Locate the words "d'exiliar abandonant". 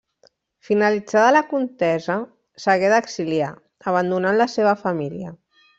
2.95-4.41